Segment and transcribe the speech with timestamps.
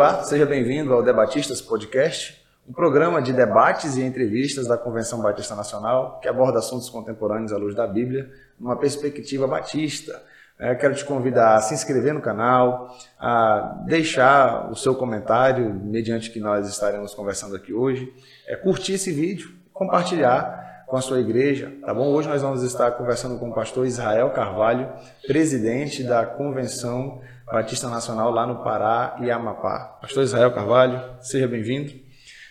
[0.00, 5.54] Olá, seja bem-vindo ao Debatistas Podcast, um programa de debates e entrevistas da Convenção Batista
[5.54, 10.18] Nacional que aborda assuntos contemporâneos à luz da Bíblia, numa perspectiva batista.
[10.58, 16.30] Eu quero te convidar a se inscrever no canal, a deixar o seu comentário, mediante
[16.30, 18.10] que nós estaremos conversando aqui hoje,
[18.48, 22.08] é curtir esse vídeo, compartilhar com a sua igreja, tá bom?
[22.08, 24.90] Hoje nós vamos estar conversando com o pastor Israel Carvalho,
[25.26, 27.20] presidente da Convenção
[27.52, 29.98] Batista Nacional lá no Pará e Amapá.
[30.00, 31.92] Pastor Israel Carvalho, seja bem-vindo.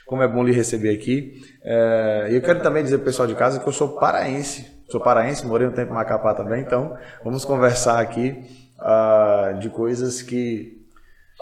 [0.06, 1.40] Como é bom lhe receber aqui.
[1.64, 4.80] É, eu quero também dizer para o pessoal de casa que eu sou paraense.
[4.90, 8.44] Sou paraense, morei um tempo em Macapá também, então vamos conversar aqui
[8.80, 10.84] uh, de coisas que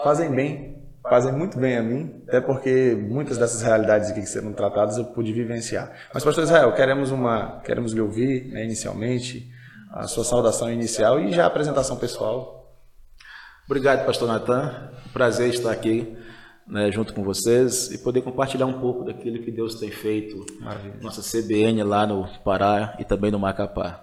[0.04, 4.52] fazem bem, fazem muito bem a mim, até porque muitas dessas realidades aqui que serão
[4.52, 5.90] tratadas eu pude vivenciar.
[6.12, 9.50] Mas, pastor Israel, queremos, uma, queremos lhe ouvir né, inicialmente,
[9.90, 12.57] a sua saudação inicial e já a apresentação pessoal
[13.68, 14.88] Obrigado, pastor Natan.
[15.12, 16.16] Prazer estar aqui
[16.66, 20.94] né, junto com vocês e poder compartilhar um pouco daquilo que Deus tem feito Maravilha.
[21.02, 24.02] nossa CBN lá no Pará e também no Macapá.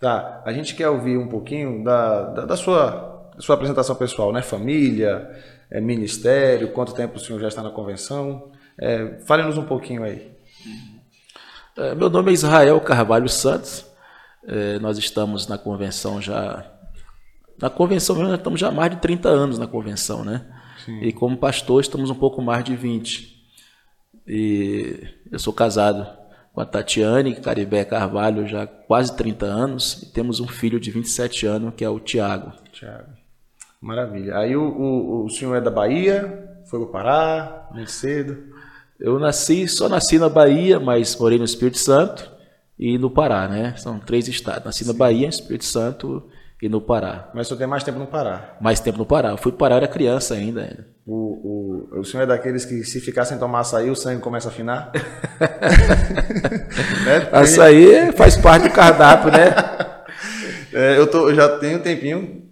[0.00, 4.32] Tá, a gente quer ouvir um pouquinho da, da, da sua, da sua apresentação pessoal,
[4.32, 4.40] né?
[4.40, 5.30] Família,
[5.70, 8.50] é, ministério, quanto tempo o senhor já está na convenção?
[8.80, 10.32] É, Fale-nos um pouquinho aí.
[11.76, 13.84] É, meu nome é Israel Carvalho Santos.
[14.48, 16.69] É, nós estamos na convenção já
[17.60, 20.44] na convenção, nós estamos já há mais de 30 anos na convenção, né?
[20.84, 21.00] Sim.
[21.02, 23.38] E como pastor, estamos um pouco mais de 20.
[24.26, 26.06] E eu sou casado
[26.52, 30.02] com a Tatiane Caribé Carvalho já há quase 30 anos.
[30.02, 32.52] E temos um filho de 27 anos, que é o Tiago.
[32.72, 33.12] Tiago.
[33.80, 34.38] Maravilha.
[34.38, 38.38] Aí o, o, o senhor é da Bahia, foi para o Pará, muito cedo.
[38.98, 42.30] Eu nasci, só nasci na Bahia, mas morei no Espírito Santo
[42.78, 43.74] e no Pará, né?
[43.76, 44.64] São três estados.
[44.64, 44.92] Nasci Sim.
[44.92, 46.22] na Bahia, Espírito Santo
[46.62, 47.30] e no Pará.
[47.32, 48.56] Mas você tem mais tempo no Pará?
[48.60, 49.30] Mais tempo no Pará.
[49.30, 50.86] Eu fui para Pará, era criança ainda.
[51.06, 54.48] O, o, o senhor é daqueles que se ficar sem tomar açaí, o sangue começa
[54.48, 54.92] a afinar?
[57.04, 57.28] né?
[57.32, 59.54] Açaí faz parte do cardápio, né?
[60.72, 62.44] É, eu, tô, eu já tenho um tempinho,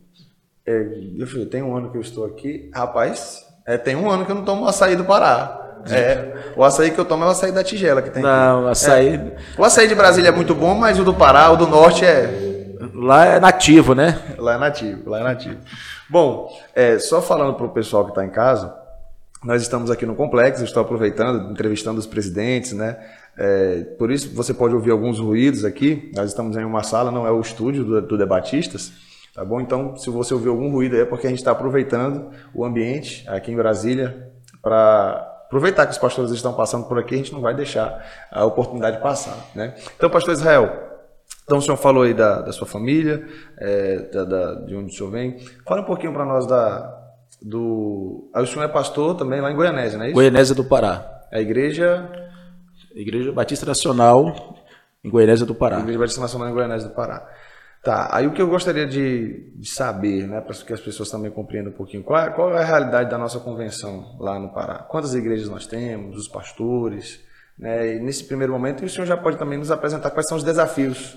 [0.66, 2.68] é, eu tem um ano que eu estou aqui.
[2.74, 5.82] Rapaz, é, tem um ano que eu não tomo açaí do Pará.
[5.88, 8.70] É, o açaí que eu tomo é o açaí da tigela que tem Não, aqui.
[8.72, 9.14] açaí...
[9.14, 12.04] É, o açaí de Brasília é muito bom, mas o do Pará, o do Norte
[12.04, 12.57] é
[12.94, 14.36] Lá é nativo, né?
[14.38, 15.58] Lá é nativo, lá é nativo.
[16.08, 18.74] Bom, é, só falando para o pessoal que está em casa,
[19.44, 22.96] nós estamos aqui no complexo, estou aproveitando, entrevistando os presidentes, né?
[23.36, 26.10] É, por isso você pode ouvir alguns ruídos aqui.
[26.14, 28.92] Nós estamos em uma sala, não é o estúdio do, do Debatistas,
[29.34, 29.60] tá bom?
[29.60, 33.52] Então, se você ouvir algum ruído é porque a gente está aproveitando o ambiente aqui
[33.52, 34.28] em Brasília
[34.60, 38.44] para aproveitar que os pastores estão passando por aqui, a gente não vai deixar a
[38.44, 39.74] oportunidade passar, né?
[39.96, 40.97] Então, pastor Israel,
[41.48, 43.26] então, o senhor falou aí da, da sua família,
[43.56, 45.38] é, da, da, de onde o senhor vem.
[45.66, 46.94] Fala um pouquinho para nós da,
[47.40, 48.30] do.
[48.34, 50.14] Aí o senhor é pastor também lá em Goianésia, não é isso?
[50.14, 51.22] Goianésia do Pará.
[51.32, 52.06] A igreja.
[52.94, 54.58] Igreja Batista Nacional
[55.02, 55.78] em Goianésia do Pará.
[55.78, 57.26] Igreja Batista Nacional em Goianésia do Pará.
[57.82, 61.30] Tá, aí o que eu gostaria de, de saber, né, para que as pessoas também
[61.30, 64.80] compreendam um pouquinho, qual, é, qual é a realidade da nossa convenção lá no Pará?
[64.80, 67.24] Quantas igrejas nós temos, os pastores,
[67.58, 70.44] né, e nesse primeiro momento o senhor já pode também nos apresentar quais são os
[70.44, 71.16] desafios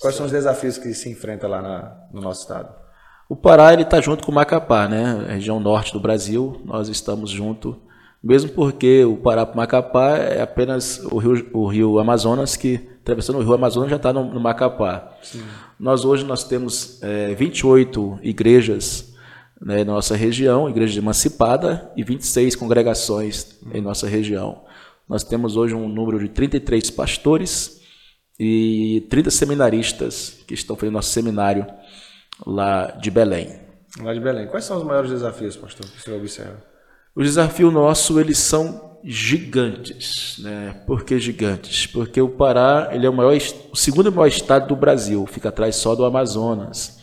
[0.00, 2.72] Quais são os desafios que se enfrenta lá na, no nosso estado?
[3.28, 5.26] O Pará ele está junto com o Macapá, né?
[5.28, 7.76] A região norte do Brasil, nós estamos junto,
[8.22, 12.88] mesmo porque o Pará para o Macapá é apenas o rio, o rio Amazonas que
[13.00, 15.16] atravessando o rio Amazonas já está no, no, Macapá.
[15.22, 15.42] Sim.
[15.78, 19.14] Nós hoje nós temos é, 28 igrejas
[19.60, 24.62] né, na nossa região, igreja emancipada e 26 congregações em nossa região.
[25.08, 27.80] Nós temos hoje um número de 33 pastores
[28.38, 31.66] e 30 seminaristas que estão fazendo nosso seminário
[32.46, 33.60] lá de Belém.
[34.00, 34.46] Lá de Belém.
[34.46, 36.62] Quais são os maiores desafios, pastor, que você observa?
[37.14, 40.82] Os desafios nossos, eles são gigantes, né?
[40.86, 41.86] Por que gigantes?
[41.86, 43.36] Porque o Pará, ele é o maior,
[43.72, 47.00] o segundo maior estado do Brasil, fica atrás só do Amazonas.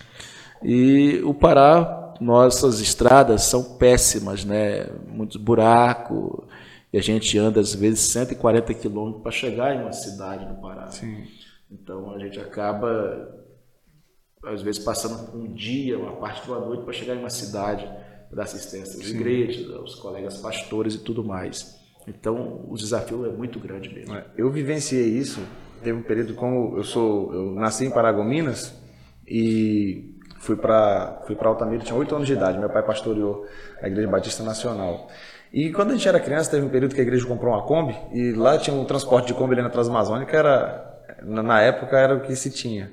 [0.63, 4.87] E o Pará, nossas estradas são péssimas, né?
[5.07, 6.45] Muitos buracos,
[6.95, 10.87] e a gente anda, às vezes, 140 quilômetros para chegar em uma cidade no Pará.
[10.87, 11.25] Sim.
[11.69, 13.37] Então a gente acaba,
[14.45, 17.85] às vezes, passando um dia, uma parte de uma noite para chegar em uma cidade
[18.29, 19.13] para dar assistência às Sim.
[19.13, 21.77] igrejas, aos colegas pastores e tudo mais.
[22.07, 24.15] Então o desafio é muito grande mesmo.
[24.15, 25.41] É, eu vivenciei isso.
[25.83, 28.73] Teve um período como eu sou, eu nasci em Paragominas
[29.27, 32.57] e fui para fui para Altamira, tinha oito anos de idade.
[32.57, 33.45] Meu pai pastoreou
[33.81, 35.09] a Igreja Batista Nacional.
[35.53, 37.95] E quando a gente era criança, teve um período que a igreja comprou uma Kombi
[38.11, 42.21] e lá tinha um transporte de Kombi ali na Transamazônica, era, na época era o
[42.21, 42.91] que se tinha.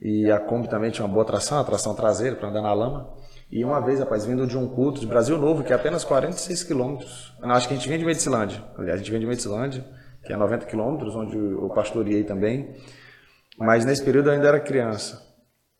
[0.00, 3.10] E a Kombi também tinha uma boa tração, a tração traseira para andar na lama.
[3.50, 6.64] E uma vez, rapaz, vindo de um culto de Brasil Novo, que é apenas 46
[6.64, 7.34] quilômetros.
[7.42, 8.62] Acho que a gente vem de Medicilândia.
[8.76, 9.84] A gente vem de Medicilândia,
[10.22, 12.76] que é 90 quilômetros, onde eu pastoreei também.
[13.58, 15.27] Mas nesse período eu ainda era criança.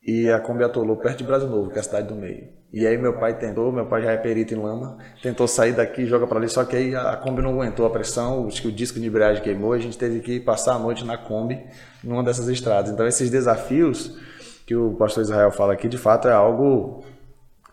[0.08, 2.48] E a Kombi atolou perto de Brasil Novo, que é a cidade do meio.
[2.72, 6.06] E aí meu pai tentou, meu pai já é perito em lama, tentou sair daqui,
[6.06, 8.72] joga para ali, só que aí a Kombi não aguentou a pressão, acho que o
[8.72, 11.62] disco de embreagem queimou, a gente teve que passar a noite na Kombi,
[12.02, 12.90] numa dessas estradas.
[12.90, 14.18] Então esses desafios
[14.66, 17.04] que o pastor Israel fala aqui, de fato é algo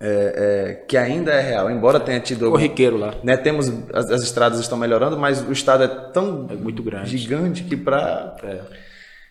[0.01, 2.51] é, é, que ainda é real, embora tenha tido.
[2.51, 3.13] Corriqueiro lá.
[3.23, 7.17] Né, temos as, as, estradas estão melhorando, mas o estado é tão é muito grande.
[7.17, 8.59] gigante que para é.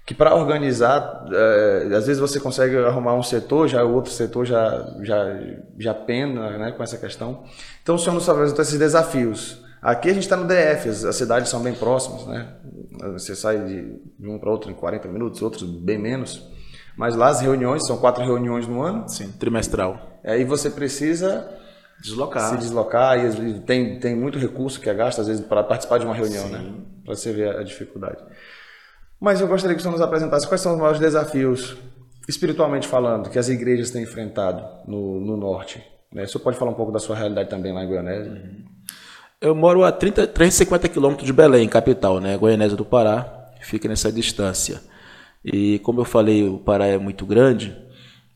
[0.07, 4.45] Que para organizar, é, às vezes você consegue arrumar um setor, já o outro setor
[4.45, 5.41] já já
[5.79, 7.45] já pena, né, com essa questão.
[7.83, 9.63] Então o senhor nos apresentou esses desafios.
[9.81, 12.55] Aqui a gente está no DF, as, as, cidades são bem próximas, né?
[13.13, 16.49] Você sai de, de um para outro em 40 minutos, outros bem menos.
[16.97, 19.09] Mas lá as reuniões, são quatro reuniões no ano.
[19.09, 20.21] Sim, trimestral.
[20.25, 21.47] Aí você precisa
[22.01, 22.51] deslocar.
[22.51, 26.07] se deslocar e tem, tem muito recurso que é gasto, às vezes, para participar de
[26.07, 26.47] uma reunião?
[26.47, 26.53] Sim.
[26.53, 26.75] né?
[27.05, 28.23] Para você ver a dificuldade.
[29.21, 31.77] Mas eu gostaria que você nos apresentasse quais são os maiores desafios,
[32.29, 35.83] espiritualmente falando, que as igrejas têm enfrentado no, no norte.
[36.13, 36.25] Né?
[36.25, 38.33] O senhor pode falar um pouco da sua realidade também lá em Goianésia?
[38.33, 38.65] Uhum.
[39.41, 42.37] Eu moro a 30, 350 quilômetros de Belém, capital, né?
[42.37, 44.81] Goianésia do Pará, fica nessa distância.
[45.45, 47.77] E como eu falei, o Pará é muito grande,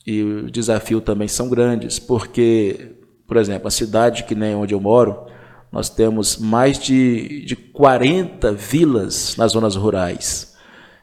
[0.06, 2.96] e o desafio também são grandes, porque,
[3.26, 5.26] por exemplo, a cidade que nem onde eu moro,
[5.70, 10.47] nós temos mais de, de 40 vilas nas zonas rurais.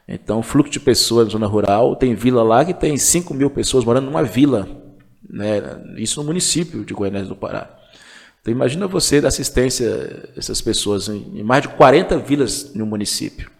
[0.08, 3.84] Então, fluxo de pessoas na zona rural, tem vila lá que tem 5 mil pessoas
[3.84, 4.68] morando numa vila,
[5.28, 5.60] né?
[5.96, 7.68] isso no município de Goiânia do Pará.
[8.40, 13.50] Então, imagina você dar assistência a essas pessoas em mais de 40 vilas no município.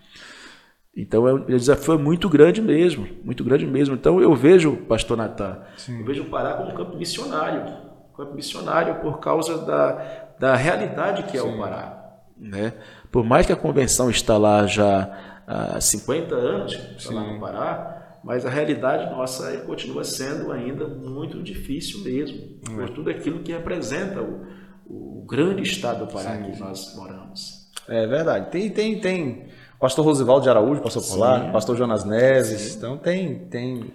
[0.96, 3.94] Então é um desafio muito grande mesmo, muito grande mesmo.
[3.94, 7.70] Então eu vejo, pastor Natan, eu vejo o Pará como um campo missionário,
[8.16, 11.54] campo missionário por causa da, da realidade que é Sim.
[11.54, 12.02] o Pará.
[12.38, 12.72] Né?
[13.12, 18.18] Por mais que a convenção está lá já há 50 anos, está lá no Pará,
[18.24, 22.74] mas a realidade nossa continua sendo ainda muito difícil mesmo, é.
[22.74, 24.44] por tudo aquilo que representa o,
[24.86, 26.50] o grande estado do Pará Sim.
[26.50, 27.70] que nós moramos.
[27.88, 28.50] É verdade.
[28.50, 29.46] Tem, tem, tem
[29.78, 31.18] Pastor Rosivaldo de Araújo passou por Sim.
[31.20, 32.60] lá, Pastor Jonas Neves.
[32.60, 32.78] Sim.
[32.78, 33.94] Então tem, tem,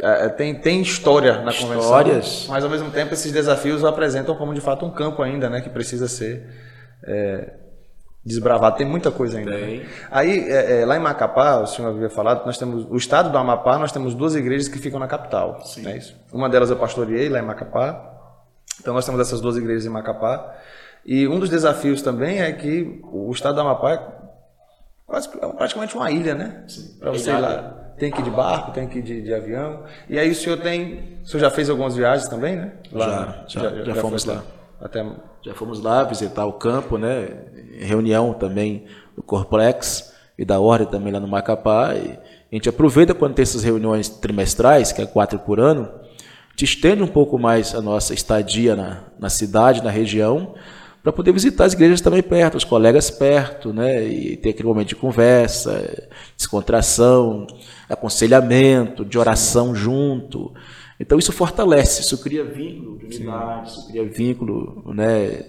[0.00, 2.14] é, tem, tem história na Histórias.
[2.14, 2.54] convenção.
[2.54, 5.60] Mas ao mesmo tempo esses desafios apresentam como de fato um campo ainda, né?
[5.60, 6.46] Que precisa ser
[7.04, 7.54] é,
[8.24, 8.76] desbravado.
[8.76, 9.50] Tem muita coisa ainda.
[9.50, 9.86] Né?
[10.10, 13.38] Aí, é, é, lá em Macapá, o senhor havia falado, nós temos o estado do
[13.38, 15.60] Amapá, nós temos duas igrejas que ficam na capital.
[15.64, 15.86] Sim.
[15.88, 16.16] É isso?
[16.32, 18.08] Uma delas eu pastoreei lá em Macapá.
[18.80, 20.54] Então nós temos essas duas igrejas em Macapá.
[21.04, 24.20] E um dos desafios também é que o estado do Amapá
[25.06, 26.64] quase, é praticamente uma ilha, né?
[26.98, 27.76] Para você ir lá.
[27.98, 29.84] Tem que ir de barco, tem que ir de, de, avião.
[30.08, 31.18] E aí o senhor tem.
[31.22, 32.72] O senhor já fez algumas viagens também, né?
[32.90, 34.42] Lá, já, já, já, já fomos lá.
[34.80, 35.04] Até...
[35.42, 37.28] Já fomos lá visitar o campo, né?
[37.78, 38.84] Reunião também
[39.16, 41.94] do Corplex e da Ordem também lá no Macapá.
[41.94, 42.10] E
[42.52, 45.88] a gente aproveita quando tem essas reuniões trimestrais, que é quatro por ano,
[46.56, 50.54] te estende um pouco mais a nossa estadia na, na cidade, na região,
[51.02, 54.04] para poder visitar as igrejas também perto, os colegas perto, né?
[54.04, 57.46] E ter aquele momento de conversa, descontração,
[57.88, 60.52] aconselhamento, de oração junto.
[61.00, 63.78] Então isso fortalece, isso cria vínculo de unidade, Sim.
[63.78, 65.42] isso cria vínculo, né?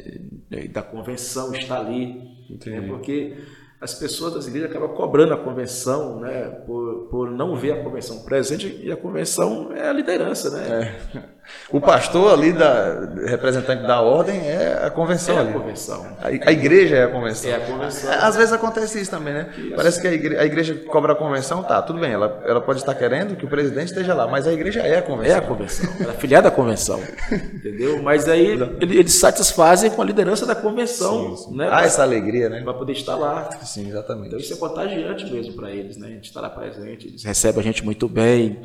[0.71, 2.81] Da convenção estar ali, né?
[2.87, 3.35] porque
[3.81, 8.23] as pessoas das igrejas acabam cobrando a convenção, né, por, por não ver a convenção
[8.23, 10.99] presente, e a convenção é a liderança, né?
[11.15, 11.40] É.
[11.71, 15.49] O pastor ali, da, representante da ordem, é a convenção é ali.
[15.49, 16.05] A, convenção.
[16.19, 17.49] A, a, igreja é a convenção.
[17.49, 18.11] É a convenção.
[18.11, 19.49] Às vezes acontece isso também, né?
[19.57, 19.75] Isso.
[19.75, 22.79] Parece que a igreja, a igreja, cobra a convenção, tá, tudo bem, ela, ela pode
[22.79, 25.33] estar querendo que o presidente esteja lá, mas a igreja é a convenção.
[25.33, 26.99] É a convenção, ela é filiada à convenção,
[27.31, 28.03] entendeu?
[28.03, 31.57] Mas aí eles satisfazem com a liderança da convenção, sim, sim.
[31.57, 31.69] né?
[31.71, 32.61] Ah, essa alegria, né?
[32.61, 33.49] Para poder estar lá.
[33.63, 34.27] Sim, exatamente.
[34.27, 36.07] Então isso é contagiante mesmo para eles, né?
[36.07, 38.61] A gente está lá presente, eles recebem a gente muito bem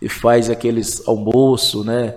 [0.00, 2.14] e faz aqueles almoço, né?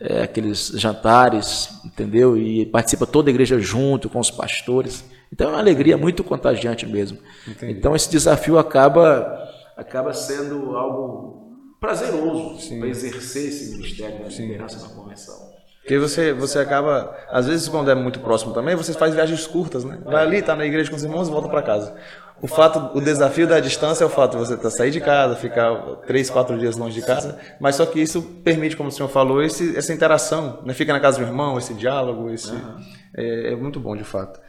[0.00, 2.36] É, aqueles jantares, entendeu?
[2.36, 5.04] E participa toda a igreja junto com os pastores.
[5.32, 7.18] Então é uma alegria muito contagiante mesmo.
[7.46, 7.72] Entendi.
[7.72, 9.44] Então esse desafio acaba
[9.76, 11.44] acaba sendo algo
[11.80, 15.54] prazeroso para exercer esse ministério da liderança na convenção.
[15.80, 19.84] Porque você, você acaba, às vezes quando é muito próximo também, você faz viagens curtas,
[19.84, 20.00] né?
[20.02, 21.94] Vai ali, tá na igreja com os irmãos e volta para casa.
[22.42, 25.36] O fato, o desafio da distância é o fato de você tá, sair de casa,
[25.36, 25.74] ficar
[26.06, 29.42] três, quatro dias longe de casa, mas só que isso permite, como o senhor falou,
[29.42, 30.74] esse, essa interação, né?
[30.74, 32.76] Fica na casa do irmão, esse diálogo, esse, uhum.
[33.16, 34.40] é, é, muito bom de fato.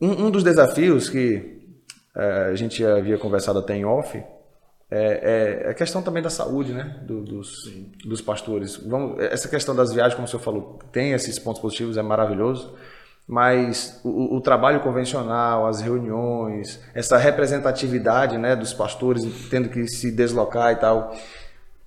[0.00, 1.60] Um, um dos desafios que
[2.16, 4.20] é, a gente havia conversado até em off
[4.90, 7.70] é, é, a questão também da saúde, né, do, dos,
[8.04, 8.76] dos pastores.
[8.76, 12.74] Vamos, essa questão das viagens, como o senhor falou, tem esses pontos positivos, é maravilhoso,
[13.26, 20.12] mas o, o, trabalho convencional, as reuniões, essa representatividade, né, dos pastores tendo que se
[20.12, 21.14] deslocar e tal,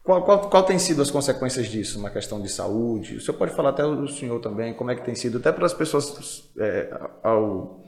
[0.03, 3.17] qual, qual, qual, tem sido as consequências disso na questão de saúde?
[3.17, 5.65] O senhor pode falar até o senhor também, como é que tem sido, até para
[5.65, 6.89] as pessoas, é,
[7.21, 7.83] ao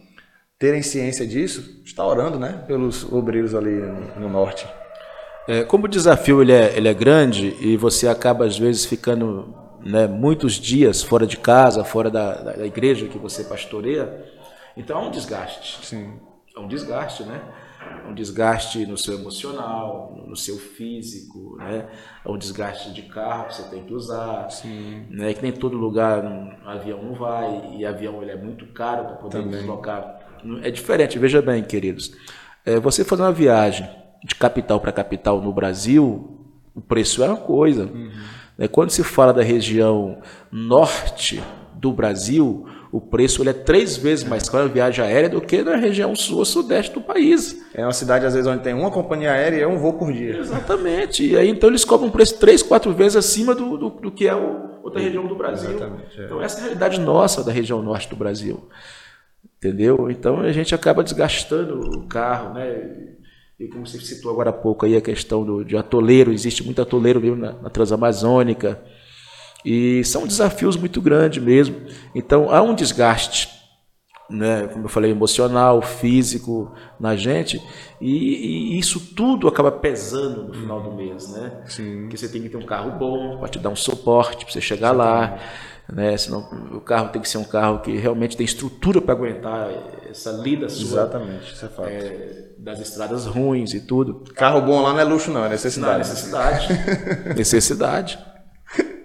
[0.60, 4.68] terem ciência disso, está orando, né, pelos obreiros ali no, no norte.
[5.48, 9.56] É, como o desafio ele é, ele é grande e você acaba às vezes ficando
[9.83, 14.25] né, muitos dias fora de casa, fora da, da, igreja que você pastoreia,
[14.75, 15.86] então é um desgaste.
[15.86, 16.13] Sim.
[16.55, 17.41] É um desgaste, né?
[18.05, 21.88] É um desgaste no seu emocional, no seu físico, né?
[22.25, 25.05] É um desgaste de carro que você tem que usar, Sim.
[25.09, 25.33] né?
[25.33, 29.15] Que nem todo lugar um avião não vai e avião ele é muito caro para
[29.15, 29.59] poder Também.
[29.59, 30.19] deslocar.
[30.62, 31.17] É diferente.
[31.17, 32.15] Veja bem, queridos,
[32.65, 33.89] é, você fazer uma viagem
[34.24, 36.38] de capital para capital no Brasil,
[36.75, 37.86] o preço é uma coisa.
[37.86, 38.12] Uhum.
[38.60, 40.18] É, quando se fala da região
[40.51, 41.42] norte
[41.75, 45.62] do Brasil, o preço ele é três vezes mais caro a viagem aérea do que
[45.62, 47.66] na região sul ou sudeste do país.
[47.74, 50.12] É uma cidade, às vezes, onde tem uma companhia aérea e é um voo por
[50.12, 50.38] dia.
[50.38, 51.25] Exatamente.
[51.25, 54.28] E aí, então, eles cobram um preço três, quatro vezes acima do, do, do que
[54.28, 55.70] é o, outra região do Brasil.
[55.70, 56.25] Exatamente, é.
[56.25, 58.68] Então, essa é a realidade nossa da região norte do Brasil.
[59.58, 60.10] Entendeu?
[60.10, 63.19] Então, a gente acaba desgastando o carro, né?
[63.60, 66.82] E como você citou agora há pouco aí a questão do, de atoleiro, existe muito
[66.82, 68.82] atoleiro mesmo na, na Transamazônica.
[69.66, 71.75] E são desafios muito grandes mesmo.
[72.16, 73.50] Então há um desgaste,
[74.30, 77.62] né, como eu falei, emocional, físico na gente,
[78.00, 81.62] e, e isso tudo acaba pesando no final do mês, né?
[81.66, 82.04] Sim.
[82.04, 84.62] Porque você tem que ter um carro bom para te dar um suporte, para você
[84.62, 85.38] chegar lá
[85.91, 86.15] né?
[86.17, 89.69] Senão o carro tem que ser um carro que realmente tem estrutura para aguentar
[90.10, 91.01] essa lida sua.
[91.01, 91.89] Exatamente, isso é fato.
[91.89, 94.24] É, das estradas ruins e tudo.
[94.36, 95.91] Carro bom lá não é luxo não, é necessidade.
[95.91, 96.67] Não, é necessidade.
[97.36, 98.19] necessidade.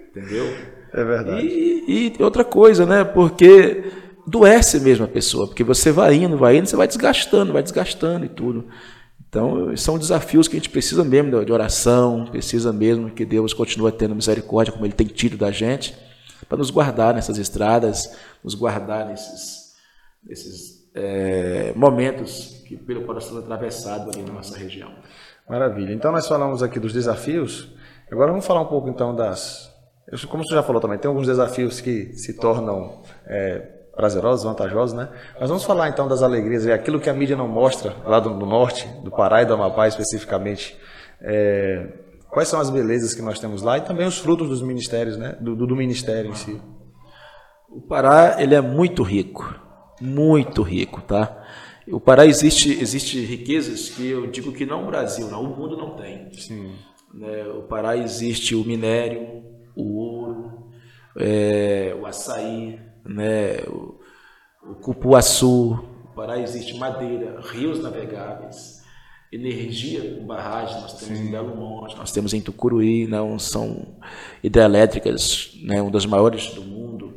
[0.09, 0.55] Entendeu?
[0.93, 1.45] É verdade.
[1.45, 3.03] E, e, outra coisa, né?
[3.03, 3.83] Porque
[4.27, 8.25] doece mesmo a pessoa, porque você vai indo, vai indo, você vai desgastando, vai desgastando
[8.25, 8.65] e tudo.
[9.27, 13.91] Então, são desafios que a gente precisa mesmo de oração, precisa mesmo que Deus continue
[13.91, 15.93] tendo misericórdia, como Ele tem tido da gente
[16.47, 19.73] para nos guardar nessas estradas, nos guardar nesses,
[20.23, 24.91] nesses é, momentos que pelo qual nós estamos atravessados ali na nossa região.
[25.47, 25.93] Maravilha.
[25.93, 27.71] Então nós falamos aqui dos desafios.
[28.11, 29.71] Agora vamos falar um pouco então das.
[30.29, 33.59] Como você já falou também, tem alguns desafios que se tornam é,
[33.95, 35.09] prazerosos, vantajosos, né?
[35.39, 38.37] Mas vamos falar então das alegrias e aquilo que a mídia não mostra lá do,
[38.37, 40.77] do norte, do Pará e do Amapá especificamente.
[41.21, 41.87] É,
[42.35, 45.37] quais são as belezas que nós temos lá e também os frutos dos ministérios, né?
[45.39, 46.61] do, do, do ministério em si.
[47.69, 49.55] O Pará ele é muito rico,
[50.01, 51.45] muito rico, tá?
[51.87, 55.77] O Pará existe existe riquezas que eu digo que não o Brasil, não, o mundo
[55.77, 56.29] não tem.
[56.33, 56.73] Sim.
[57.13, 57.47] Né?
[57.47, 59.41] O Pará existe o minério,
[59.73, 60.71] o ouro,
[61.17, 63.59] é, o açaí, né?
[63.65, 63.97] o,
[64.61, 65.79] o cupuaçu.
[66.03, 68.74] O Pará existe madeira, rios navegáveis
[69.35, 71.27] energia com barragem, nós temos Sim.
[71.27, 73.95] em Belo Monte, nós temos em Tucuruí, não são
[74.43, 77.13] hidrelétricas, né, uma das maiores do mundo.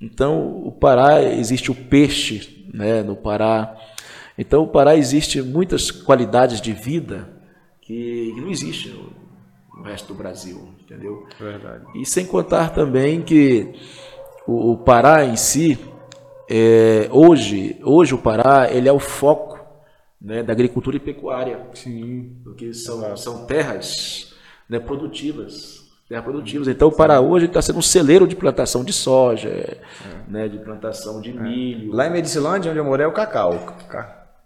[0.00, 3.76] Então, o Pará existe o peixe, né, no Pará.
[4.36, 7.28] Então, o Pará existe muitas qualidades de vida
[7.82, 9.12] que, que não existe no,
[9.76, 11.26] no, resto do Brasil, entendeu?
[11.38, 11.84] Verdade.
[11.94, 13.74] E sem contar também que
[14.46, 15.78] o, o Pará em si,
[16.48, 19.59] é, hoje, hoje o Pará ele é o foco
[20.20, 21.66] né, da agricultura e pecuária.
[21.74, 22.36] Sim.
[22.44, 24.34] Porque são, são terras
[24.68, 25.88] né, produtivas.
[26.08, 26.68] Terras produtivas.
[26.68, 29.78] Então, o Pará hoje está sendo um celeiro de plantação de soja, é.
[30.28, 31.34] né, de plantação de é.
[31.34, 31.92] milho.
[31.92, 33.76] Lá em Medicilândia, onde eu morei, é o cacau.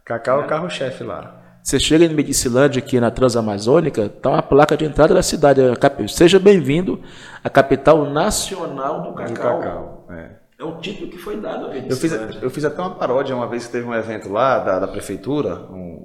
[0.04, 1.40] Cacau é o carro-chefe lá.
[1.62, 5.62] Você chega em Medicilândia, aqui na Transamazônica, está uma placa de entrada da cidade.
[6.08, 7.00] Seja bem-vindo
[7.42, 9.28] à capital nacional do cacau.
[9.28, 10.43] Do cacau, é.
[10.58, 13.46] É um título que foi dado a eu fiz, eu fiz até uma paródia uma
[13.46, 15.56] vez que teve um evento lá da, da prefeitura.
[15.70, 16.04] Um,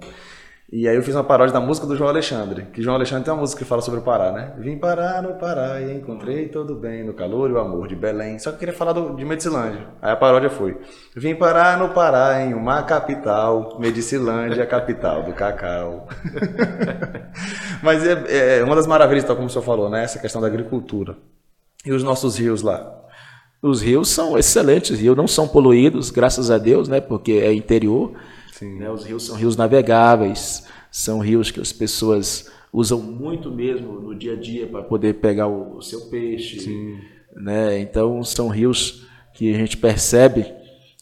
[0.72, 2.68] e aí eu fiz uma paródia da música do João Alexandre.
[2.72, 4.54] Que João Alexandre tem uma música que fala sobre o Pará, né?
[4.60, 8.38] Vim parar no Pará e encontrei todo bem no calor e o amor de Belém.
[8.38, 9.88] Só que eu queria falar do, de Medicilândia.
[10.00, 10.80] Aí a paródia foi:
[11.16, 16.08] Vim parar no Pará em uma capital, Medicilândia, capital do cacau.
[17.82, 20.04] Mas é, é, uma das maravilhas, tal como o senhor falou, né?
[20.04, 21.16] Essa questão da agricultura.
[21.84, 23.00] E os nossos rios lá.
[23.62, 27.02] Os rios são excelentes, rios não são poluídos, graças a Deus, né?
[27.02, 28.14] Porque é interior.
[28.62, 28.90] Né?
[28.90, 34.34] Os rios são rios navegáveis, são rios que as pessoas usam muito mesmo no dia
[34.34, 36.60] a dia para poder pegar o, o seu peixe.
[36.60, 36.98] Sim.
[37.36, 37.80] Né?
[37.80, 40.46] Então são rios que a gente percebe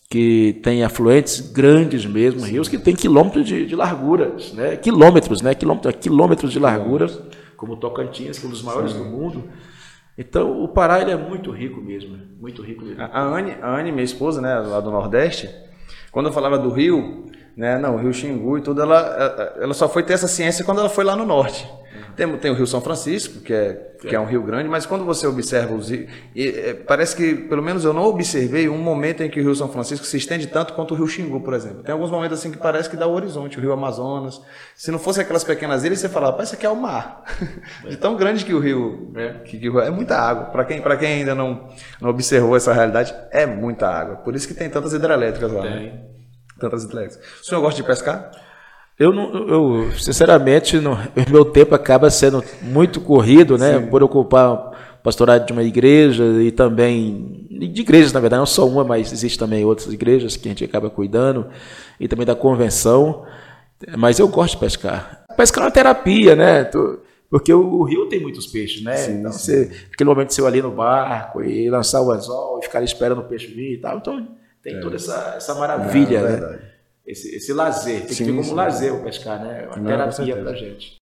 [0.09, 4.77] que tem afluentes grandes mesmo, rios que tem quilômetros de, de larguras, né?
[4.77, 5.53] quilômetros, né?
[5.53, 7.07] quilômetros, quilômetros de largura,
[7.57, 8.99] como o Tocantins, que é um dos maiores Sim.
[8.99, 9.43] do mundo.
[10.17, 13.01] Então, o Pará ele é muito rico mesmo, muito rico mesmo.
[13.01, 15.49] A Anne, a Anne, minha esposa, né, lá do Nordeste,
[16.11, 19.87] quando eu falava do rio, né, não, o rio Xingu e tudo, ela, ela só
[19.87, 21.69] foi ter essa ciência quando ela foi lá no norte.
[22.17, 25.05] Tem, tem o Rio São Francisco, que é, que é um rio grande, mas quando
[25.05, 29.29] você observa os rios, é, parece que, pelo menos eu não observei um momento em
[29.29, 31.83] que o Rio São Francisco se estende tanto quanto o Rio Xingu, por exemplo.
[31.83, 34.41] Tem alguns momentos assim que parece que dá o horizonte, o Rio Amazonas.
[34.75, 37.23] Se não fosse aquelas pequenas ilhas, você falava, isso aqui é o mar.
[37.87, 40.45] De tão grande que o rio é, que, que é muita água.
[40.45, 41.69] Para quem, quem ainda não,
[42.01, 44.15] não observou essa realidade, é muita água.
[44.15, 45.61] Por isso que tem tantas hidrelétricas lá.
[45.61, 45.69] Né?
[45.69, 45.85] Tem.
[45.91, 45.99] Né?
[46.59, 47.23] Tantas hidrelétricas.
[47.41, 48.31] O senhor gosta de pescar?
[48.99, 50.97] Eu, não, eu sinceramente, no,
[51.29, 53.79] meu tempo acaba sendo muito corrido, né?
[53.79, 53.87] Sim.
[53.87, 58.83] Por ocupar pastorado de uma igreja e também de igrejas, na verdade, não só uma,
[58.83, 61.47] mas existe também outras igrejas que a gente acaba cuidando
[61.99, 63.25] e também da convenção.
[63.97, 65.25] Mas eu gosto de pescar.
[65.37, 66.69] Pescar é uma terapia, né?
[67.29, 68.95] Porque o, rio tem muitos peixes, né?
[68.95, 72.81] Sim, então, você, aquele momento ir ali no barco e lançar o anzol e ficar
[72.83, 73.97] esperando o peixe vir e tal.
[73.97, 74.27] Então,
[74.63, 74.79] tem é.
[74.79, 76.59] toda essa, essa maravilha, é, é né?
[77.07, 78.01] Esse, esse lazer.
[78.01, 78.53] Tem sim, que ter como sim.
[78.53, 79.67] lazer o pescar, né?
[79.67, 80.97] Uma Não, terapia pra gente.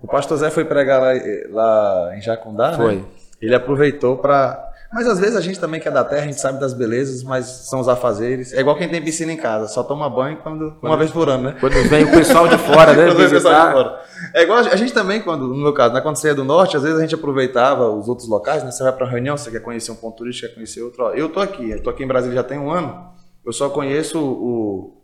[0.00, 1.12] O pastor Zé foi pregar lá,
[1.50, 2.76] lá em Jacundá, né?
[2.76, 2.96] foi.
[2.96, 3.04] Né?
[3.42, 4.66] Ele aproveitou para.
[4.92, 7.22] Mas às vezes a gente também que é da terra, a gente sabe das belezas,
[7.22, 8.54] mas são os afazeres.
[8.54, 11.28] É igual quem tem piscina em casa, só toma banho quando, quando uma vez por
[11.28, 11.56] ano, né?
[11.60, 13.04] Quando vem o pessoal de fora, né?
[13.12, 14.00] quando vem o pessoal de fora.
[14.34, 16.74] É igual a gente também, quando, no meu caso, né, quando você é do norte,
[16.76, 18.70] às vezes a gente aproveitava os outros locais, né?
[18.70, 21.04] Você vai para reunião, você quer conhecer um ponto turístico, quer conhecer outro.
[21.04, 23.12] Ó, eu tô aqui, eu tô aqui em Brasília já tem um ano.
[23.44, 24.97] Eu só conheço o,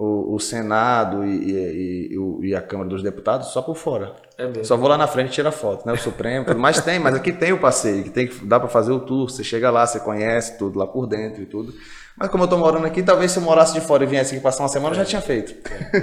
[0.00, 4.14] o, o Senado e, e, e, a Câmara dos Deputados só por fora.
[4.38, 5.92] É só vou lá na frente e tira foto, né?
[5.92, 6.58] O Supremo, tudo.
[6.58, 9.28] mas tem, mas aqui tem o passeio, que tem que dá para fazer o tour.
[9.28, 11.74] Você chega lá, você conhece tudo lá por dentro e tudo.
[12.16, 14.42] Mas como eu estou morando aqui, talvez se eu morasse de fora e viesse aqui
[14.42, 15.54] passar uma semana, eu já tinha feito.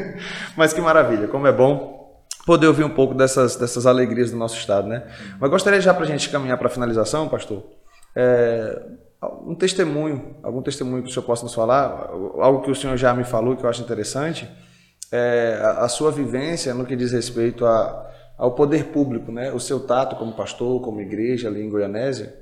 [0.55, 1.97] mas que maravilha, como é bom
[2.45, 5.03] poder ouvir um pouco dessas, dessas alegrias do nosso estado, né?
[5.39, 7.63] Mas gostaria já para a gente caminhar para a finalização, pastor.
[8.15, 8.79] É,
[9.21, 13.13] um testemunho, algum testemunho que o senhor possa nos falar, algo que o senhor já
[13.13, 14.47] me falou que eu acho interessante,
[15.11, 19.51] é a sua vivência no que diz respeito a, ao poder público, né?
[19.51, 22.35] o seu tato como pastor, como igreja ali em Goianésia,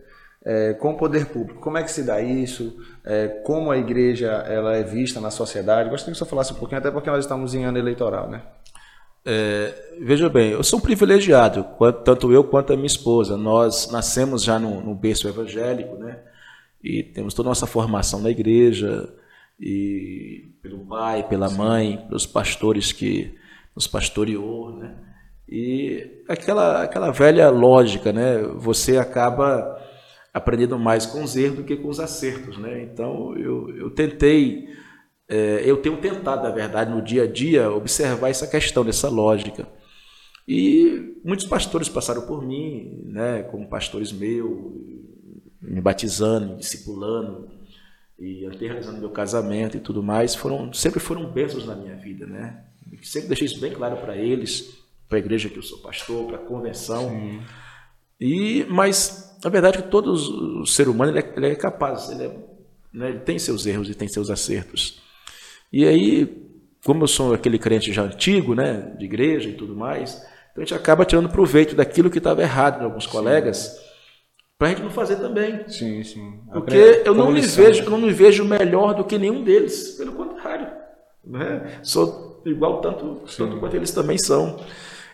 [0.44, 1.60] é, com o poder público.
[1.62, 2.76] Como é que se dá isso?
[3.04, 5.90] É, como a igreja ela é vista na sociedade?
[5.90, 8.44] Gostaria que o senhor falasse um pouquinho, até porque nós estamos em ano eleitoral, né?
[9.28, 11.66] É, veja bem, eu sou um privilegiado,
[12.04, 13.36] tanto eu quanto a minha esposa.
[13.36, 16.20] Nós nascemos já no, no berço evangélico, né?
[16.86, 19.12] E temos toda a nossa formação na igreja,
[19.60, 23.34] e pelo pai, pela mãe, pelos pastores que
[23.76, 24.96] nos pastoreou, né?
[25.50, 28.38] E aquela, aquela velha lógica, né?
[28.58, 29.82] Você acaba
[30.32, 32.84] aprendendo mais com os erros do que com os acertos, né?
[32.84, 34.68] Então eu, eu tentei,
[35.28, 39.68] é, eu tenho tentado, na verdade, no dia a dia, observar essa questão dessa lógica.
[40.48, 43.42] E muitos pastores passaram por mim, né?
[43.44, 44.95] Como pastores meus,
[45.68, 47.50] me batizando, me discipulando
[48.18, 52.26] e até realizando meu casamento e tudo mais, foram sempre foram bênçãos na minha vida,
[52.26, 52.64] né?
[53.02, 54.78] Sempre deixei isso bem claro para eles,
[55.10, 57.10] para a igreja que eu sou pastor, para a convenção.
[57.10, 57.42] Sim.
[58.20, 60.14] E mas a verdade é que todo
[60.62, 62.38] o ser humano ele é, ele é capaz, ele, é,
[62.94, 65.02] né, ele tem seus erros e tem seus acertos.
[65.72, 66.42] E aí,
[66.86, 70.16] como eu sou aquele crente já antigo, né, de igreja e tudo mais,
[70.52, 73.10] então a gente acaba tirando proveito daquilo que estava errado em alguns Sim.
[73.10, 73.85] colegas
[74.58, 75.68] para a gente não fazer também.
[75.68, 76.40] Sim, sim.
[76.52, 79.92] Porque eu não, me vejo, eu não me vejo melhor do que nenhum deles.
[79.98, 80.68] Pelo contrário.
[81.24, 81.80] Né?
[81.84, 84.60] Sou igual tanto, tanto quanto eles também são.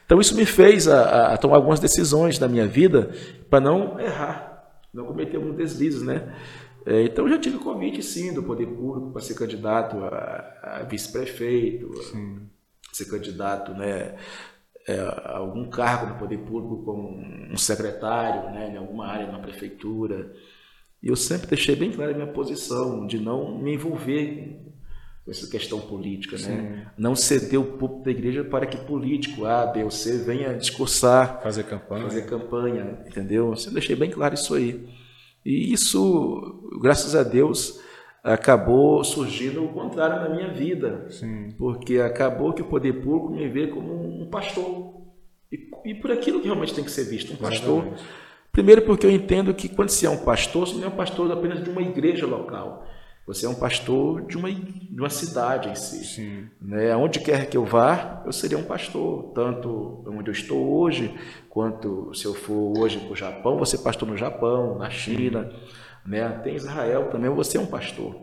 [0.06, 3.12] Então isso me fez a, a tomar algumas decisões na minha vida
[3.50, 6.36] para não errar, não cometer alguns deslizes, né?
[6.86, 10.84] É, então eu já tive convite sim do poder público para ser candidato a, a
[10.84, 11.92] vice-prefeito,
[12.92, 14.16] ser candidato, né,
[14.88, 17.20] é, algum cargo no poder público, como
[17.52, 20.34] um secretário, né, em alguma área na prefeitura.
[21.02, 24.60] E eu sempre deixei bem clara a minha posição de não me envolver
[25.24, 26.92] com essa questão política, né?
[26.98, 31.42] Não ceder o público da igreja para que político A, B ou C venha discursar,
[31.42, 33.50] fazer campanha, fazer campanha, entendeu?
[33.50, 34.88] Eu sempre deixei bem claro isso aí.
[35.46, 37.80] E isso, graças a Deus,
[38.24, 41.08] acabou surgindo o contrário na minha vida.
[41.10, 41.52] Sim.
[41.58, 45.02] Porque acabou que o poder público me vê como um pastor.
[45.52, 47.80] E, e por aquilo que realmente tem que ser visto, um pastor.
[47.80, 48.04] Exatamente.
[48.52, 51.32] Primeiro porque eu entendo que quando você é um pastor, você não é um pastor
[51.32, 52.86] apenas de uma igreja local.
[53.26, 56.04] Você é um pastor de uma, de uma cidade em si.
[56.04, 56.50] Sim.
[56.60, 56.94] Né?
[56.96, 59.32] Onde quer que eu vá, eu seria um pastor.
[59.34, 61.16] Tanto onde eu estou hoje,
[61.50, 65.50] quanto se eu for hoje para o Japão, você pastor no Japão, na China.
[65.50, 66.30] Sim né?
[66.44, 68.16] Tem Israel também, você é um pastor.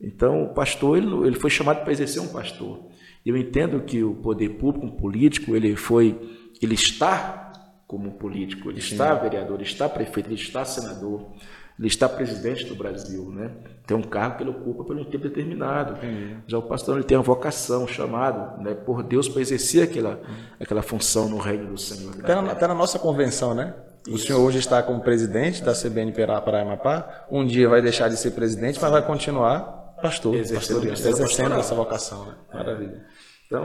[0.00, 2.86] Então, o pastor, ele, ele foi chamado para exercer um pastor.
[3.24, 6.18] Eu entendo que o poder público, um político, ele foi,
[6.60, 7.52] ele está
[7.86, 8.92] como político, ele Sim.
[8.94, 11.30] está vereador, ele está prefeito, ele está senador,
[11.78, 13.50] ele está presidente do Brasil, né?
[13.86, 15.98] Tem um cargo que ele ocupa por um tempo determinado.
[16.46, 20.20] Já o pastor ele tem uma vocação, um chamado, né, por Deus para exercer aquela,
[20.58, 22.14] aquela função no reino do Senhor.
[22.14, 23.74] Está na, tá na nossa convenção, né?
[24.08, 27.26] O senhor hoje está como presidente da CBN Pará-Amapá.
[27.30, 32.26] Um dia vai deixar de ser presidente, mas vai continuar pastor, exercendo, exercendo essa vocação.
[32.26, 32.34] Né?
[32.52, 33.06] Maravilha.
[33.46, 33.64] Então,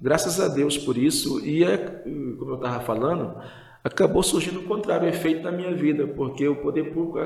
[0.00, 1.44] graças a Deus por isso.
[1.44, 3.40] E é, como eu estava falando,
[3.82, 7.18] acabou surgindo o contrário, efeito na minha vida, porque o poder público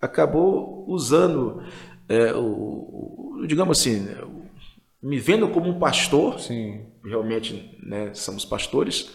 [0.00, 1.62] acabou usando,
[2.08, 2.40] é, o,
[3.40, 4.08] o, digamos assim,
[5.02, 6.86] me vendo como um pastor, Sim.
[7.04, 9.10] realmente né, somos pastores,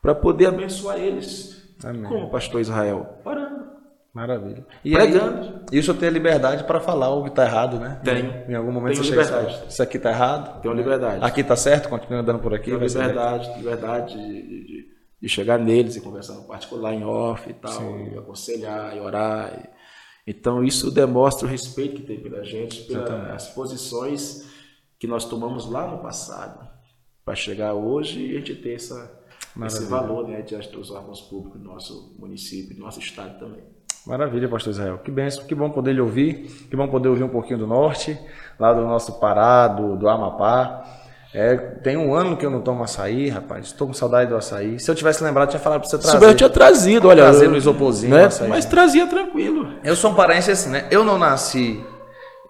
[0.00, 1.61] para poder abençoar eles.
[1.84, 2.04] Amém.
[2.04, 3.18] Como pastor Israel?
[3.24, 3.72] Orando.
[4.12, 4.66] Maravilha.
[4.84, 5.62] E Pregando.
[5.70, 7.98] Aí, isso ter liberdade para falar o que está errado, né?
[8.04, 8.44] Tenho.
[8.46, 9.54] Em algum momento Tenho você liberdade.
[9.54, 10.60] chega isso aqui está errado.
[10.60, 11.24] Tenho liberdade.
[11.24, 12.66] Aqui está certo, continua andando por aqui.
[12.66, 14.88] Tenho liberdade, liberdade de, de,
[15.20, 18.12] de, chegar neles e conversar no particular, em off e tal, Sim.
[18.12, 19.50] e aconselhar e orar.
[19.58, 24.46] E, então, isso demonstra o respeito que tem pela gente, pelas posições
[24.98, 26.68] que nós tomamos lá no passado,
[27.24, 29.10] para chegar hoje e a gente ter essa,
[29.66, 33.60] esse valor né, diante dos órgãos públicos do nosso município, do nosso estado também.
[34.06, 34.98] Maravilha, pastor Israel.
[34.98, 38.18] Que benção, que bom poder lhe ouvir, que bom poder ouvir um pouquinho do norte,
[38.58, 40.84] lá do nosso Pará, do, do Amapá.
[41.34, 43.66] É, tem um ano que eu não tomo açaí, rapaz.
[43.66, 44.78] Estou com saudade do açaí.
[44.78, 46.18] Se eu tivesse lembrado, eu tinha falado para você trazer.
[46.18, 47.22] Se eu tinha trazido, olha.
[47.22, 48.14] Trazer no isoporzinho.
[48.14, 48.28] Né?
[48.48, 49.74] Mas trazia tranquilo.
[49.82, 50.86] Eu sou um paraense assim, né?
[50.90, 51.82] Eu não nasci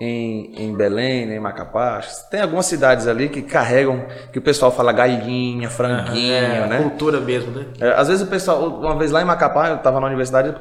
[0.00, 2.00] em, em Belém, nem em Macapá.
[2.30, 6.82] Tem algumas cidades ali que carregam, que o pessoal fala galinha, franguinho, é, né?
[6.82, 7.66] Cultura mesmo, né?
[7.80, 10.54] É, às vezes o pessoal, uma vez lá em Macapá, eu estava na universidade,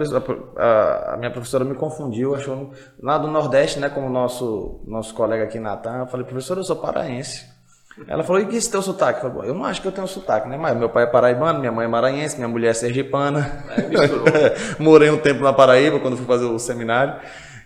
[0.58, 3.90] a, a, minha professora me confundiu, achou lá do Nordeste, né?
[3.90, 7.50] Como nosso nosso colega aqui Natan, eu falei, professor, eu sou paraense.
[8.08, 9.24] Ela falou, e que esse teu sotaque?
[9.24, 10.58] Eu, falei, eu não acho que eu tenho sotaque, né?
[10.58, 13.66] Mas meu pai é paraibano, minha mãe é maranhense, minha mulher é sergipana.
[13.70, 17.16] É, Morei um tempo na Paraíba quando fui fazer o seminário.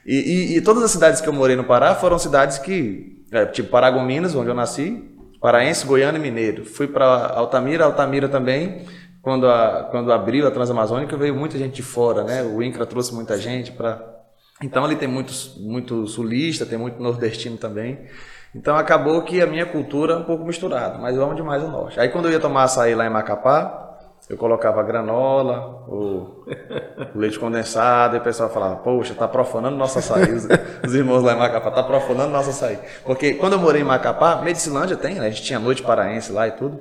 [0.06, 0.15] E,
[0.54, 3.70] e, e, todas as cidades que eu morei no Pará foram cidades que, é, tipo
[3.70, 5.04] Paragominas, onde eu nasci,
[5.41, 6.63] paraense, goiano e mineiro.
[6.63, 8.86] Fui para Altamira, Altamira também,
[9.22, 12.44] quando, a, quando abriu a Transamazônica, veio muita gente de fora, né?
[12.44, 14.13] O INCRA trouxe muita gente para.
[14.62, 18.06] Então ali tem muitos, muito sulista, tem muito nordestino também.
[18.54, 21.68] Então acabou que a minha cultura é um pouco misturada, mas eu amo demais o
[21.68, 22.00] norte.
[22.00, 23.94] Aí quando eu ia tomar açaí lá em Macapá,
[24.27, 26.45] eu colocava granola, o,
[27.13, 30.33] leite condensado, e o pessoal falava, poxa, tá profanando nosso açaí.
[30.33, 30.47] Os,
[30.83, 32.79] os, irmãos lá em Macapá, tá profanando nosso açaí.
[33.05, 35.27] Porque quando eu morei em Macapá, Medicilândia tem, né?
[35.27, 36.79] A gente tinha noite paraense lá e tudo.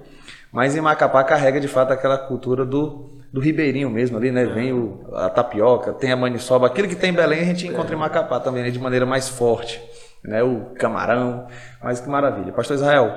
[0.50, 4.46] Mas em Macapá carrega de fato aquela cultura do, do ribeirinho mesmo ali, né?
[4.46, 6.66] Vem o, a tapioca, tem a maniçoba.
[6.66, 8.70] Aquilo que tem em Belém a gente encontra em Macapá também, né?
[8.70, 9.82] De maneira mais forte.
[10.24, 10.42] Né?
[10.42, 11.46] O camarão.
[11.82, 12.52] Mas que maravilha.
[12.52, 13.12] Pastor Israel.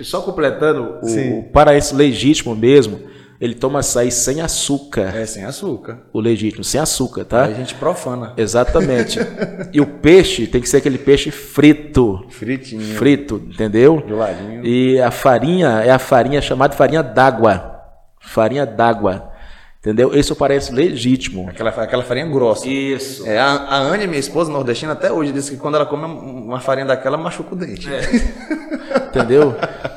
[0.00, 5.14] Só completando, o, o paraense legítimo mesmo ele toma açaí sem açúcar.
[5.16, 5.98] É, sem açúcar.
[6.12, 7.44] O legítimo, sem açúcar, tá?
[7.44, 8.32] Aí a gente profana.
[8.36, 9.18] Exatamente.
[9.72, 12.24] e o peixe tem que ser aquele peixe frito.
[12.30, 12.96] Fritinho.
[12.96, 14.02] Frito, entendeu?
[14.06, 14.64] Geladinho.
[14.64, 17.82] E a farinha é a farinha chamada farinha d'água.
[18.20, 19.30] Farinha d'água.
[19.84, 20.18] Entendeu?
[20.18, 21.46] Isso parece legítimo.
[21.46, 22.66] Aquela, aquela farinha grossa.
[22.66, 23.26] Isso.
[23.26, 26.58] É, a, a Anne, minha esposa nordestina, até hoje disse que quando ela come uma
[26.58, 27.92] farinha daquela, machuca o dente.
[27.92, 28.00] É.
[29.14, 29.54] Entendeu?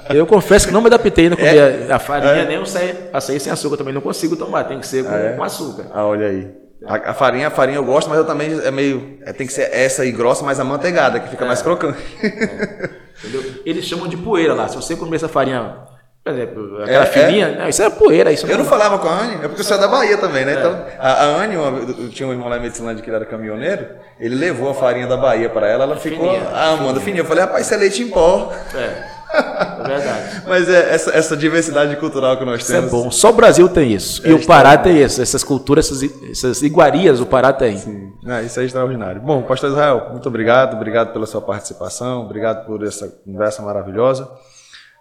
[0.10, 1.92] Eu confesso que não me adaptei a comer é.
[1.92, 2.46] a farinha, é.
[2.46, 5.34] nem o açaí sem açúcar também não consigo tomar, tem que ser com, é.
[5.34, 5.88] com açúcar.
[5.94, 6.48] Ah, olha aí.
[6.86, 9.18] A, a, farinha, a farinha eu gosto, mas eu também é meio.
[9.26, 11.64] É, tem que ser essa aí grossa, mas amanteigada, que fica mais é.
[11.64, 12.00] crocante.
[12.24, 12.90] É.
[13.20, 13.62] Entendeu?
[13.66, 14.68] Eles chamam de poeira lá.
[14.68, 15.87] Se você comer essa farinha
[16.30, 17.58] exemplo, aquela é, fininha, é.
[17.58, 18.32] Não, isso é poeira.
[18.32, 20.46] Isso eu não, não falava com a Anne, é porque você é da Bahia também,
[20.46, 20.54] né?
[20.54, 20.60] É.
[20.60, 23.88] Então, a, a Anne, uma, tinha um irmão lá em Medicilândia que era caminhoneiro,
[24.20, 27.22] ele levou a farinha da Bahia para ela, ela ficou fininha, ah, amando fininha.
[27.22, 28.52] Eu falei, rapaz, isso é leite em pó.
[28.74, 29.18] É.
[29.34, 30.42] É verdade.
[30.48, 32.86] Mas é essa, essa, diversidade cultural que nós temos.
[32.86, 33.12] Isso é bom.
[33.12, 34.26] Só o Brasil tem isso.
[34.26, 35.22] É e o Pará tem isso.
[35.22, 37.78] Essas culturas, essas, essas iguarias, o Pará tem.
[37.78, 38.14] Sim.
[38.26, 39.22] É, isso é extraordinário.
[39.22, 40.76] Bom, Pastor Israel, muito obrigado.
[40.76, 42.22] Obrigado pela sua participação.
[42.22, 44.30] Obrigado por essa conversa maravilhosa.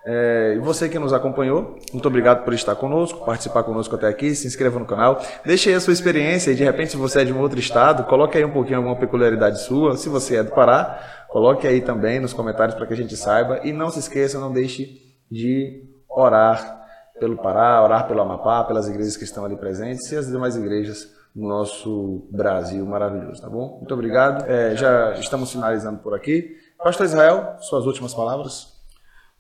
[0.09, 4.37] É, e você que nos acompanhou, muito obrigado por estar conosco, participar conosco até aqui,
[4.37, 7.25] se inscreva no canal, deixe aí a sua experiência e de repente se você é
[7.25, 10.53] de um outro estado, coloque aí um pouquinho alguma peculiaridade sua, se você é do
[10.53, 14.38] Pará, coloque aí também nos comentários para que a gente saiba e não se esqueça,
[14.38, 14.97] não deixe
[15.29, 16.87] de orar
[17.19, 21.09] pelo Pará, orar pelo Amapá, pelas igrejas que estão ali presentes e as demais igrejas
[21.35, 23.79] do nosso Brasil maravilhoso, tá bom?
[23.79, 26.55] Muito obrigado, é, já estamos finalizando por aqui.
[26.79, 28.75] Pastor Israel, suas últimas palavras.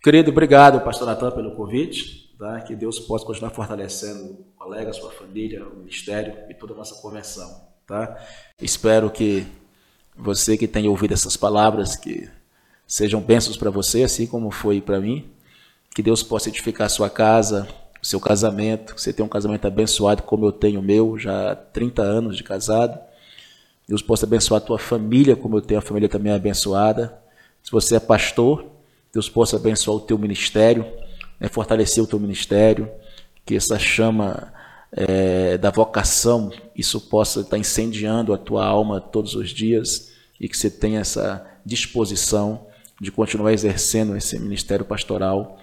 [0.02, 2.26] Querido, obrigado, pastor Natan, pelo convite.
[2.38, 2.60] Tá?
[2.60, 6.76] Que Deus possa continuar fortalecendo o colega, a sua família, o ministério e toda a
[6.76, 7.66] nossa conversão.
[7.86, 8.16] Tá?
[8.60, 9.46] Espero que
[10.14, 12.28] você que tenha ouvido essas palavras, que
[12.86, 15.30] sejam bênçãos para você, assim como foi para mim.
[15.94, 17.66] Que Deus possa edificar a sua casa,
[18.02, 21.52] o seu casamento, que você tenha um casamento abençoado como eu tenho o meu, já
[21.52, 22.98] há 30 anos de casado.
[23.88, 27.18] Deus possa abençoar a tua família como eu tenho a família também abençoada.
[27.62, 28.75] Se você é pastor,
[29.16, 30.84] Deus possa abençoar o teu ministério,
[31.40, 32.90] né, fortalecer o teu ministério,
[33.46, 34.52] que essa chama
[34.92, 40.56] é, da vocação, isso possa estar incendiando a tua alma todos os dias e que
[40.56, 42.66] você tenha essa disposição
[43.00, 45.58] de continuar exercendo esse ministério pastoral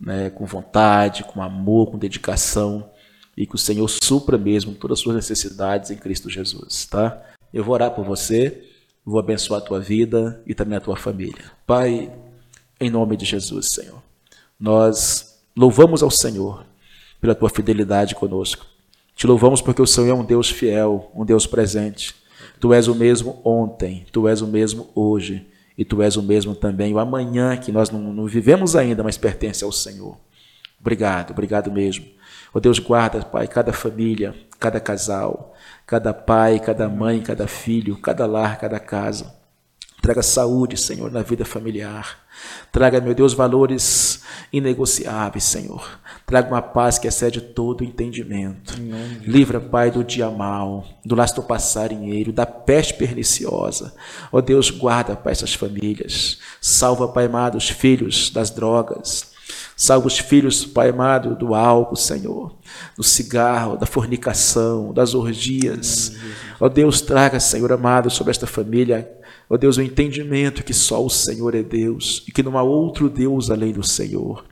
[0.00, 2.90] né, com vontade, com amor, com dedicação
[3.36, 7.22] e que o Senhor supra mesmo todas as suas necessidades em Cristo Jesus, tá?
[7.52, 8.64] Eu vou orar por você,
[9.04, 11.52] vou abençoar a tua vida e também a tua família.
[11.66, 12.10] Pai,
[12.80, 14.02] em nome de Jesus, Senhor,
[14.58, 16.64] nós louvamos ao Senhor
[17.20, 18.66] pela tua fidelidade conosco.
[19.14, 22.14] Te louvamos porque o Senhor é um Deus fiel, um Deus presente.
[22.60, 26.54] Tu és o mesmo ontem, tu és o mesmo hoje e tu és o mesmo
[26.54, 30.18] também o amanhã que nós não, não vivemos ainda, mas pertence ao Senhor.
[30.80, 32.04] Obrigado, obrigado mesmo.
[32.54, 35.54] Ó oh Deus, guarda, Pai, cada família, cada casal,
[35.86, 39.34] cada pai, cada mãe, cada filho, cada lar, cada casa.
[40.00, 42.25] Traga saúde, Senhor, na vida familiar.
[42.70, 44.22] Traga, meu Deus, valores
[44.52, 45.98] inegociáveis, Senhor.
[46.26, 48.74] Traga uma paz que excede todo entendimento.
[49.22, 53.94] Livra, Pai, do dia mal, do lasto passarinheiro, da peste perniciosa.
[54.32, 56.38] Ó oh, Deus, guarda, Pai, essas famílias.
[56.60, 59.34] Salva, Pai amado, os filhos das drogas.
[59.76, 62.56] Salva os filhos, Pai amado, do álcool, Senhor,
[62.96, 66.16] do cigarro, da fornicação, das orgias.
[66.58, 69.10] Ó oh, Deus, traga, Senhor amado, sobre esta família,
[69.48, 72.62] ó oh, Deus, o entendimento que só o Senhor é Deus e que não há
[72.62, 74.44] outro Deus além do Senhor.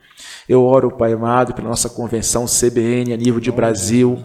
[0.48, 4.18] Eu oro, Pai amado, pela nossa convenção CBN a nível de Brasil.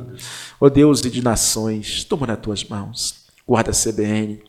[0.59, 3.25] Ó oh Deus e de nações, toma nas tuas mãos.
[3.47, 4.41] Guarda a CBN,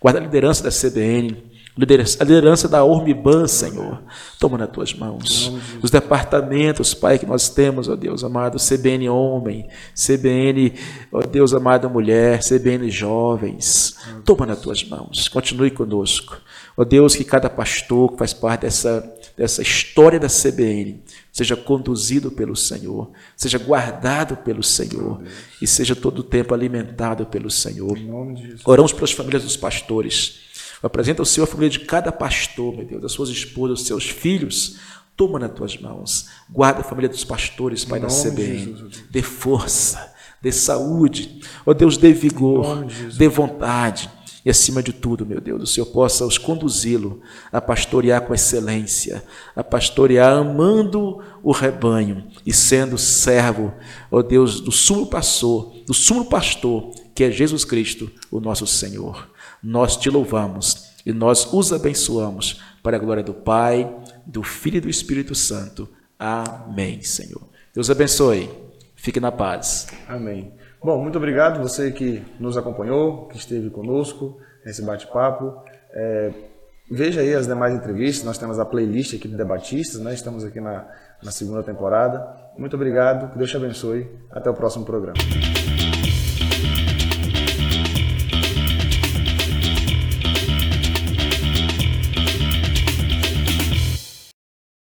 [0.00, 1.36] guarda a liderança da CBN,
[1.78, 4.02] a liderança da Ormiban, Senhor.
[4.40, 5.52] Toma nas tuas mãos.
[5.80, 10.74] Os departamentos, Pai, que nós temos, ó Deus amado, CBN Homem, CBN,
[11.12, 13.96] ó Deus amado, Mulher, CBN Jovens.
[14.24, 15.28] Toma nas tuas mãos.
[15.28, 16.36] Continue conosco.
[16.76, 22.30] Ó Deus, que cada pastor que faz parte dessa, dessa história da CBN seja conduzido
[22.32, 25.22] pelo Senhor, seja guardado pelo Senhor
[25.62, 27.96] e seja todo o tempo alimentado pelo Senhor.
[28.64, 30.47] Oramos pelas famílias dos pastores.
[30.82, 34.08] Apresenta o Senhor a família de cada pastor, meu Deus, as suas esposas, os seus
[34.08, 34.78] filhos.
[35.16, 36.28] Toma nas tuas mãos.
[36.48, 38.88] Guarda a família dos pastores, Pai da CBN.
[39.10, 41.40] Dê força, dê saúde.
[41.66, 42.86] Ó oh, Deus, dê vigor,
[43.16, 44.08] dê vontade.
[44.44, 47.20] E acima de tudo, meu Deus, o Senhor possa os conduzi-lo
[47.52, 49.22] a pastorear com excelência,
[49.54, 53.74] a pastorear amando o rebanho e sendo servo,
[54.10, 59.28] ó Deus, do sumo pastor, do sumo pastor, que é Jesus Cristo, o nosso Senhor.
[59.70, 64.80] Nós te louvamos e nós os abençoamos para a glória do Pai, do Filho e
[64.80, 65.86] do Espírito Santo.
[66.18, 67.42] Amém, Senhor.
[67.74, 68.48] Deus abençoe.
[68.96, 69.88] Fique na paz.
[70.08, 70.54] Amém.
[70.82, 75.62] Bom, muito obrigado você que nos acompanhou, que esteve conosco nesse bate-papo.
[75.92, 76.32] É,
[76.90, 80.14] veja aí as demais entrevistas, nós temos a playlist aqui de debatistas, né?
[80.14, 80.88] estamos aqui na,
[81.22, 82.26] na segunda temporada.
[82.56, 84.08] Muito obrigado, que Deus te abençoe.
[84.30, 85.18] Até o próximo programa.